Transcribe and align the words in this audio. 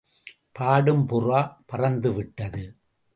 பாடும் 0.51 1.03
புறா 1.09 1.41
பறந்துவிட்டது! 1.65 2.63